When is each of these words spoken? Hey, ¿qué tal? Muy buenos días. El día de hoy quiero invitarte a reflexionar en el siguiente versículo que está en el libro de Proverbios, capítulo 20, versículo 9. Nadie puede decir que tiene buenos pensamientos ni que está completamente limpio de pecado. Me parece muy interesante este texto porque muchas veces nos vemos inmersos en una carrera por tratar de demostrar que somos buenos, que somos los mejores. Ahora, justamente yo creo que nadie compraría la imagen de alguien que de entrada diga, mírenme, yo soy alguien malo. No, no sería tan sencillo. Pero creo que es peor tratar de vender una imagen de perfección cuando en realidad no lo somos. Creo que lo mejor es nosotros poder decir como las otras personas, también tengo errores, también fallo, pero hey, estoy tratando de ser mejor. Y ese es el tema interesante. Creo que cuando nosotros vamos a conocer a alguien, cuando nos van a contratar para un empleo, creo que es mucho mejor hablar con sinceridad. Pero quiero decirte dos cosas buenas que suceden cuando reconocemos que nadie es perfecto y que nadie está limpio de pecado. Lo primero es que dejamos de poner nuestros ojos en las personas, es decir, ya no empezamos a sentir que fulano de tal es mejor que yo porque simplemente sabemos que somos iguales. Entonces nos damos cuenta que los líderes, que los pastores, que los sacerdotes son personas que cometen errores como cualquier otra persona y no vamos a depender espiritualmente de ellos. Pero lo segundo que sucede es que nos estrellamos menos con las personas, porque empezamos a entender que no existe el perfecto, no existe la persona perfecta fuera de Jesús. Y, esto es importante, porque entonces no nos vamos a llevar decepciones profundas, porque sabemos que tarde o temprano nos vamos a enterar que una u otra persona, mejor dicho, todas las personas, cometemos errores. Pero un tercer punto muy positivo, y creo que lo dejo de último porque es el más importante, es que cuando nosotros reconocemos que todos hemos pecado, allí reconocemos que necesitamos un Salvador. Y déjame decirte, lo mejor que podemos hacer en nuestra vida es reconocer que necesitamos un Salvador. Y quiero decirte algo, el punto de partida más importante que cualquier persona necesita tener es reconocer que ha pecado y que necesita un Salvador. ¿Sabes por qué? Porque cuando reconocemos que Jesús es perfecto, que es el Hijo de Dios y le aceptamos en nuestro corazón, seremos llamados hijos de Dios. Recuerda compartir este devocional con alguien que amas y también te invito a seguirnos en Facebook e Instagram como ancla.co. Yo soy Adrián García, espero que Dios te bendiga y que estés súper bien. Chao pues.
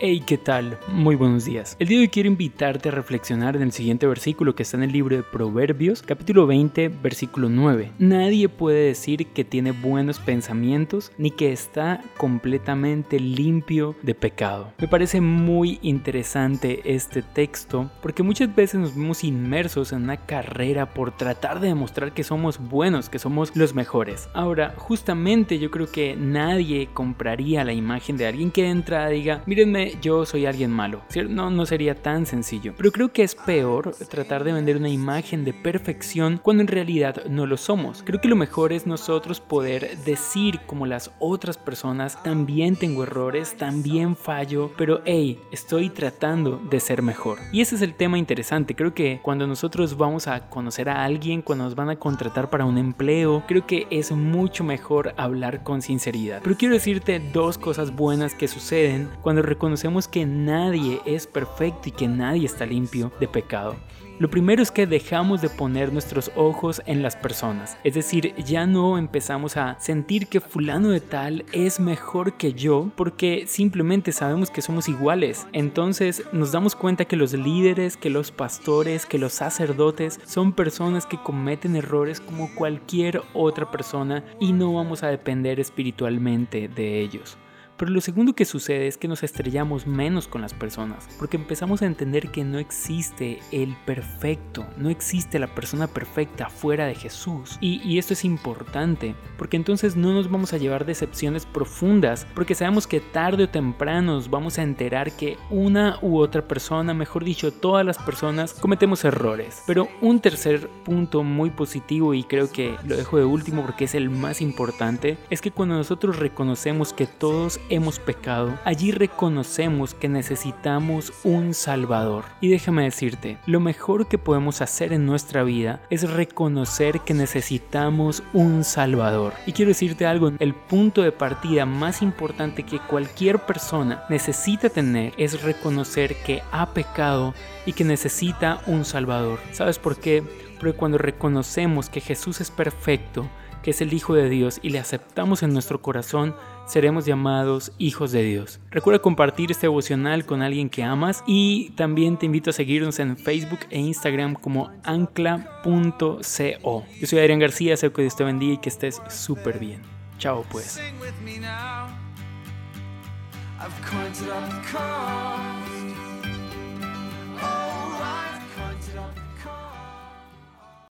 Hey, 0.00 0.24
¿qué 0.26 0.38
tal? 0.38 0.76
Muy 0.88 1.14
buenos 1.14 1.44
días. 1.44 1.76
El 1.78 1.86
día 1.86 1.98
de 1.98 2.02
hoy 2.02 2.08
quiero 2.08 2.28
invitarte 2.28 2.88
a 2.88 2.92
reflexionar 2.92 3.54
en 3.54 3.62
el 3.62 3.70
siguiente 3.70 4.08
versículo 4.08 4.56
que 4.56 4.64
está 4.64 4.76
en 4.76 4.82
el 4.82 4.92
libro 4.92 5.14
de 5.14 5.22
Proverbios, 5.22 6.02
capítulo 6.02 6.48
20, 6.48 6.88
versículo 6.88 7.48
9. 7.48 7.92
Nadie 8.00 8.48
puede 8.48 8.86
decir 8.86 9.28
que 9.28 9.44
tiene 9.44 9.70
buenos 9.70 10.18
pensamientos 10.18 11.12
ni 11.16 11.30
que 11.30 11.52
está 11.52 12.02
completamente 12.16 13.20
limpio 13.20 13.94
de 14.02 14.16
pecado. 14.16 14.72
Me 14.78 14.88
parece 14.88 15.20
muy 15.20 15.78
interesante 15.80 16.82
este 16.84 17.22
texto 17.22 17.88
porque 18.02 18.24
muchas 18.24 18.54
veces 18.54 18.80
nos 18.80 18.96
vemos 18.96 19.22
inmersos 19.22 19.92
en 19.92 20.02
una 20.02 20.16
carrera 20.16 20.92
por 20.92 21.16
tratar 21.16 21.60
de 21.60 21.68
demostrar 21.68 22.12
que 22.12 22.24
somos 22.24 22.58
buenos, 22.58 23.08
que 23.08 23.20
somos 23.20 23.54
los 23.54 23.74
mejores. 23.74 24.28
Ahora, 24.34 24.74
justamente 24.76 25.60
yo 25.60 25.70
creo 25.70 25.90
que 25.90 26.16
nadie 26.16 26.88
compraría 26.92 27.62
la 27.62 27.72
imagen 27.72 28.16
de 28.16 28.26
alguien 28.26 28.50
que 28.50 28.64
de 28.64 28.70
entrada 28.70 29.08
diga, 29.08 29.42
mírenme, 29.46 29.83
yo 30.00 30.24
soy 30.26 30.46
alguien 30.46 30.70
malo. 30.70 31.02
No, 31.28 31.50
no 31.50 31.66
sería 31.66 31.94
tan 31.94 32.26
sencillo. 32.26 32.74
Pero 32.76 32.92
creo 32.92 33.12
que 33.12 33.22
es 33.22 33.34
peor 33.34 33.94
tratar 34.08 34.44
de 34.44 34.52
vender 34.52 34.76
una 34.76 34.88
imagen 34.88 35.44
de 35.44 35.52
perfección 35.52 36.40
cuando 36.42 36.62
en 36.62 36.68
realidad 36.68 37.24
no 37.28 37.46
lo 37.46 37.56
somos. 37.56 38.02
Creo 38.02 38.20
que 38.20 38.28
lo 38.28 38.36
mejor 38.36 38.72
es 38.72 38.86
nosotros 38.86 39.40
poder 39.40 39.98
decir 40.04 40.60
como 40.66 40.86
las 40.86 41.10
otras 41.18 41.58
personas, 41.58 42.22
también 42.22 42.76
tengo 42.76 43.02
errores, 43.02 43.56
también 43.56 44.16
fallo, 44.16 44.70
pero 44.76 45.02
hey, 45.04 45.40
estoy 45.52 45.90
tratando 45.90 46.60
de 46.70 46.80
ser 46.80 47.02
mejor. 47.02 47.38
Y 47.52 47.60
ese 47.60 47.76
es 47.76 47.82
el 47.82 47.94
tema 47.94 48.18
interesante. 48.18 48.74
Creo 48.74 48.94
que 48.94 49.20
cuando 49.22 49.46
nosotros 49.46 49.96
vamos 49.96 50.26
a 50.26 50.48
conocer 50.48 50.88
a 50.88 51.04
alguien, 51.04 51.42
cuando 51.42 51.64
nos 51.64 51.74
van 51.74 51.90
a 51.90 51.96
contratar 51.96 52.50
para 52.50 52.64
un 52.64 52.78
empleo, 52.78 53.44
creo 53.46 53.66
que 53.66 53.86
es 53.90 54.12
mucho 54.12 54.64
mejor 54.64 55.14
hablar 55.16 55.62
con 55.62 55.82
sinceridad. 55.82 56.40
Pero 56.42 56.56
quiero 56.56 56.74
decirte 56.74 57.20
dos 57.32 57.58
cosas 57.58 57.94
buenas 57.94 58.34
que 58.34 58.48
suceden 58.48 59.10
cuando 59.22 59.42
reconocemos 59.42 59.73
que 60.10 60.24
nadie 60.26 61.00
es 61.04 61.26
perfecto 61.26 61.88
y 61.88 61.92
que 61.92 62.08
nadie 62.08 62.46
está 62.46 62.66
limpio 62.66 63.12
de 63.20 63.28
pecado. 63.28 63.76
Lo 64.20 64.30
primero 64.30 64.62
es 64.62 64.70
que 64.70 64.86
dejamos 64.86 65.42
de 65.42 65.48
poner 65.48 65.92
nuestros 65.92 66.30
ojos 66.36 66.80
en 66.86 67.02
las 67.02 67.16
personas, 67.16 67.76
es 67.82 67.94
decir, 67.94 68.32
ya 68.36 68.64
no 68.64 68.96
empezamos 68.96 69.56
a 69.56 69.76
sentir 69.80 70.28
que 70.28 70.40
fulano 70.40 70.90
de 70.90 71.00
tal 71.00 71.44
es 71.50 71.80
mejor 71.80 72.34
que 72.34 72.52
yo 72.52 72.92
porque 72.94 73.46
simplemente 73.48 74.12
sabemos 74.12 74.50
que 74.50 74.62
somos 74.62 74.88
iguales. 74.88 75.48
Entonces 75.52 76.22
nos 76.32 76.52
damos 76.52 76.76
cuenta 76.76 77.06
que 77.06 77.16
los 77.16 77.32
líderes, 77.32 77.96
que 77.96 78.08
los 78.08 78.30
pastores, 78.30 79.04
que 79.04 79.18
los 79.18 79.32
sacerdotes 79.32 80.20
son 80.24 80.52
personas 80.52 81.06
que 81.06 81.20
cometen 81.20 81.74
errores 81.74 82.20
como 82.20 82.54
cualquier 82.54 83.20
otra 83.34 83.72
persona 83.72 84.24
y 84.38 84.52
no 84.52 84.74
vamos 84.74 85.02
a 85.02 85.08
depender 85.08 85.58
espiritualmente 85.58 86.68
de 86.68 87.00
ellos. 87.00 87.36
Pero 87.76 87.90
lo 87.90 88.00
segundo 88.00 88.34
que 88.34 88.44
sucede 88.44 88.86
es 88.86 88.96
que 88.96 89.08
nos 89.08 89.22
estrellamos 89.22 89.86
menos 89.86 90.28
con 90.28 90.42
las 90.42 90.54
personas, 90.54 91.08
porque 91.18 91.36
empezamos 91.36 91.82
a 91.82 91.86
entender 91.86 92.30
que 92.30 92.44
no 92.44 92.58
existe 92.58 93.40
el 93.50 93.76
perfecto, 93.84 94.64
no 94.76 94.90
existe 94.90 95.38
la 95.38 95.52
persona 95.54 95.88
perfecta 95.88 96.48
fuera 96.48 96.86
de 96.86 96.94
Jesús. 96.94 97.58
Y, 97.60 97.98
esto 97.98 98.12
es 98.12 98.24
importante, 98.24 99.14
porque 99.38 99.56
entonces 99.56 99.96
no 99.96 100.12
nos 100.12 100.30
vamos 100.30 100.52
a 100.52 100.58
llevar 100.58 100.84
decepciones 100.84 101.46
profundas, 101.46 102.26
porque 102.34 102.54
sabemos 102.54 102.86
que 102.86 103.00
tarde 103.00 103.44
o 103.44 103.48
temprano 103.48 104.14
nos 104.14 104.28
vamos 104.28 104.58
a 104.58 104.62
enterar 104.62 105.12
que 105.12 105.36
una 105.50 105.98
u 106.02 106.18
otra 106.18 106.46
persona, 106.46 106.92
mejor 106.92 107.24
dicho, 107.24 107.52
todas 107.52 107.86
las 107.86 107.98
personas, 107.98 108.54
cometemos 108.54 109.04
errores. 109.04 109.62
Pero 109.66 109.88
un 110.00 110.20
tercer 110.20 110.68
punto 110.84 111.22
muy 111.22 111.50
positivo, 111.50 112.14
y 112.14 112.24
creo 112.24 112.50
que 112.50 112.76
lo 112.84 112.96
dejo 112.96 113.18
de 113.18 113.24
último 113.24 113.62
porque 113.62 113.84
es 113.84 113.94
el 113.94 114.10
más 114.10 114.40
importante, 114.40 115.18
es 115.30 115.40
que 115.40 115.50
cuando 115.50 115.76
nosotros 115.76 116.18
reconocemos 116.18 116.92
que 116.92 117.06
todos 117.06 117.60
hemos 117.68 117.98
pecado, 117.98 118.58
allí 118.64 118.92
reconocemos 118.92 119.94
que 119.94 120.08
necesitamos 120.08 121.12
un 121.24 121.54
Salvador. 121.54 122.24
Y 122.40 122.48
déjame 122.48 122.84
decirte, 122.84 123.38
lo 123.46 123.60
mejor 123.60 124.08
que 124.08 124.18
podemos 124.18 124.60
hacer 124.60 124.92
en 124.92 125.06
nuestra 125.06 125.42
vida 125.42 125.80
es 125.90 126.10
reconocer 126.10 127.00
que 127.00 127.14
necesitamos 127.14 128.22
un 128.32 128.64
Salvador. 128.64 129.32
Y 129.46 129.52
quiero 129.52 129.70
decirte 129.70 130.06
algo, 130.06 130.32
el 130.38 130.54
punto 130.54 131.02
de 131.02 131.12
partida 131.12 131.66
más 131.66 132.02
importante 132.02 132.64
que 132.64 132.78
cualquier 132.78 133.40
persona 133.40 134.04
necesita 134.08 134.68
tener 134.68 135.12
es 135.16 135.42
reconocer 135.42 136.16
que 136.24 136.42
ha 136.52 136.72
pecado 136.74 137.34
y 137.66 137.72
que 137.72 137.84
necesita 137.84 138.60
un 138.66 138.84
Salvador. 138.84 139.38
¿Sabes 139.52 139.78
por 139.78 139.96
qué? 139.96 140.22
Porque 140.58 140.76
cuando 140.76 140.98
reconocemos 140.98 141.88
que 141.88 142.00
Jesús 142.00 142.40
es 142.40 142.50
perfecto, 142.50 143.28
que 143.62 143.70
es 143.70 143.80
el 143.80 143.94
Hijo 143.94 144.14
de 144.14 144.28
Dios 144.28 144.60
y 144.62 144.70
le 144.70 144.78
aceptamos 144.78 145.42
en 145.42 145.52
nuestro 145.52 145.80
corazón, 145.80 146.36
seremos 146.66 147.06
llamados 147.06 147.72
hijos 147.78 148.12
de 148.12 148.22
Dios. 148.22 148.60
Recuerda 148.70 149.00
compartir 149.00 149.50
este 149.50 149.66
devocional 149.66 150.24
con 150.24 150.42
alguien 150.42 150.70
que 150.70 150.82
amas 150.82 151.22
y 151.26 151.70
también 151.70 152.18
te 152.18 152.26
invito 152.26 152.50
a 152.50 152.52
seguirnos 152.52 152.98
en 152.98 153.16
Facebook 153.16 153.60
e 153.70 153.78
Instagram 153.78 154.34
como 154.34 154.70
ancla.co. 154.84 156.84
Yo 157.00 157.06
soy 157.06 157.18
Adrián 157.18 157.38
García, 157.38 157.74
espero 157.74 157.92
que 157.92 158.02
Dios 158.02 158.16
te 158.16 158.24
bendiga 158.24 158.54
y 158.54 158.58
que 158.58 158.68
estés 158.68 159.00
súper 159.08 159.58
bien. 159.58 159.80
Chao 160.18 160.44
pues. 160.50 160.80